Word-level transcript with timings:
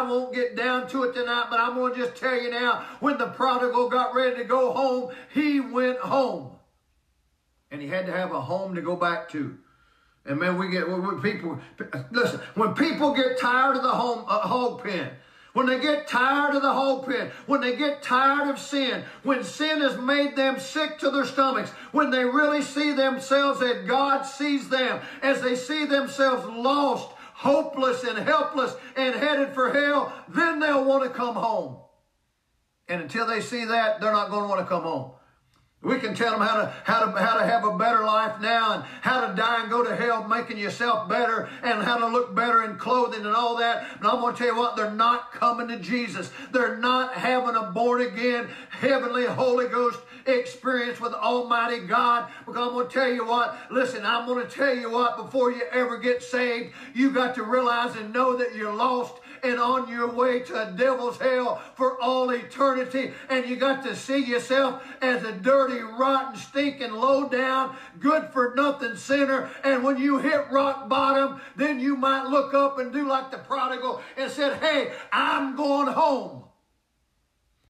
I 0.00 0.10
won't 0.10 0.34
get 0.34 0.56
down 0.56 0.88
to 0.88 1.04
it 1.04 1.14
tonight, 1.14 1.48
but 1.50 1.60
I'm 1.60 1.74
going 1.74 1.92
to 1.94 2.00
just 2.00 2.16
tell 2.16 2.40
you 2.40 2.50
now, 2.50 2.86
when 3.00 3.18
the 3.18 3.26
prodigal 3.26 3.90
got 3.90 4.14
ready 4.14 4.36
to 4.36 4.44
go 4.44 4.72
home, 4.72 5.12
he 5.34 5.60
went 5.60 5.98
home. 5.98 6.52
And 7.70 7.82
he 7.82 7.88
had 7.88 8.06
to 8.06 8.12
have 8.12 8.32
a 8.32 8.40
home 8.40 8.74
to 8.76 8.80
go 8.80 8.96
back 8.96 9.28
to. 9.30 9.58
And 10.24 10.40
man, 10.40 10.58
we 10.58 10.70
get 10.70 10.88
when 10.88 11.20
people 11.20 11.58
listen. 12.10 12.40
When 12.54 12.74
people 12.74 13.12
get 13.14 13.38
tired 13.38 13.76
of 13.76 13.82
the 13.82 13.90
home 13.90 14.24
uh, 14.26 14.40
hog 14.40 14.82
pen, 14.82 15.10
when 15.52 15.66
they 15.66 15.78
get 15.80 16.08
tired 16.08 16.54
of 16.54 16.62
the 16.62 16.72
hog 16.72 17.06
pen, 17.06 17.30
when 17.46 17.60
they 17.60 17.76
get 17.76 18.02
tired 18.02 18.48
of 18.48 18.58
sin, 18.58 19.04
when 19.22 19.44
sin 19.44 19.80
has 19.80 19.98
made 19.98 20.34
them 20.34 20.60
sick 20.60 20.98
to 21.00 21.10
their 21.10 21.26
stomachs, 21.26 21.70
when 21.92 22.10
they 22.10 22.24
really 22.24 22.62
see 22.62 22.92
themselves 22.92 23.60
as 23.60 23.86
God 23.86 24.22
sees 24.22 24.68
them, 24.70 25.00
as 25.22 25.42
they 25.42 25.56
see 25.56 25.84
themselves 25.84 26.46
lost, 26.46 27.08
hopeless, 27.34 28.04
and 28.04 28.18
helpless, 28.18 28.74
and 28.96 29.14
for 29.14 29.18
then 30.28 30.60
they'll 30.60 30.84
want 30.84 31.04
to 31.04 31.10
come 31.10 31.34
home. 31.34 31.78
And 32.88 33.02
until 33.02 33.26
they 33.26 33.40
see 33.40 33.64
that, 33.64 34.00
they're 34.00 34.12
not 34.12 34.30
going 34.30 34.42
to 34.42 34.48
want 34.48 34.60
to 34.60 34.66
come 34.66 34.82
home. 34.82 35.12
We 35.82 35.98
can 35.98 36.14
tell 36.14 36.32
them 36.32 36.42
how 36.46 36.56
to, 36.56 36.74
how 36.84 37.06
to, 37.06 37.18
how 37.18 37.38
to 37.38 37.46
have 37.46 37.64
a 37.64 37.78
better 37.78 38.04
life 38.04 38.38
now 38.42 38.74
and 38.74 38.84
how 39.00 39.26
to 39.26 39.34
die 39.34 39.62
and 39.62 39.70
go 39.70 39.82
to 39.82 39.96
hell, 39.96 40.28
making 40.28 40.58
yourself 40.58 41.08
better 41.08 41.48
and 41.62 41.82
how 41.82 41.96
to 41.96 42.06
look 42.08 42.34
better 42.34 42.64
in 42.64 42.76
clothing 42.76 43.24
and 43.24 43.34
all 43.34 43.56
that. 43.56 43.98
But 44.02 44.12
I'm 44.12 44.20
going 44.20 44.34
to 44.34 44.38
tell 44.38 44.54
you 44.54 44.58
what, 44.58 44.76
they're 44.76 44.90
not 44.90 45.32
coming 45.32 45.68
to 45.68 45.78
Jesus. 45.78 46.30
They're 46.52 46.76
not 46.76 47.14
having 47.14 47.56
a 47.56 47.70
born 47.70 48.02
again, 48.02 48.48
heavenly 48.68 49.24
Holy 49.24 49.68
Ghost 49.68 50.00
experience 50.26 51.00
with 51.00 51.14
Almighty 51.14 51.86
God. 51.86 52.30
Because 52.44 52.60
I'm 52.60 52.74
going 52.74 52.86
to 52.86 52.92
tell 52.92 53.10
you 53.10 53.26
what, 53.26 53.56
listen, 53.70 54.04
I'm 54.04 54.26
going 54.26 54.46
to 54.46 54.52
tell 54.52 54.74
you 54.74 54.90
what, 54.90 55.16
before 55.16 55.50
you 55.50 55.62
ever 55.72 55.96
get 55.96 56.22
saved, 56.22 56.74
you 56.94 57.10
got 57.10 57.34
to 57.36 57.42
realize 57.42 57.96
and 57.96 58.12
know 58.12 58.36
that 58.36 58.54
you're 58.54 58.74
lost 58.74 59.14
and 59.42 59.58
on 59.58 59.88
your 59.88 60.08
way 60.08 60.40
to 60.40 60.68
a 60.68 60.72
devil's 60.72 61.18
hell 61.18 61.62
for 61.74 62.00
all 62.00 62.30
eternity. 62.30 63.12
And 63.28 63.48
you 63.48 63.56
got 63.56 63.82
to 63.84 63.96
see 63.96 64.24
yourself 64.24 64.82
as 65.00 65.24
a 65.24 65.32
dirty, 65.32 65.80
rotten, 65.80 66.36
stinking, 66.36 66.92
low 66.92 67.28
down, 67.28 67.76
good 67.98 68.30
for 68.32 68.54
nothing 68.56 68.96
sinner. 68.96 69.50
And 69.64 69.84
when 69.84 69.98
you 69.98 70.18
hit 70.18 70.50
rock 70.50 70.88
bottom, 70.88 71.40
then 71.56 71.80
you 71.80 71.96
might 71.96 72.28
look 72.28 72.54
up 72.54 72.78
and 72.78 72.92
do 72.92 73.08
like 73.08 73.30
the 73.30 73.38
prodigal 73.38 74.02
and 74.16 74.30
said, 74.30 74.58
Hey, 74.58 74.92
I'm 75.12 75.56
going 75.56 75.88
home. 75.88 76.44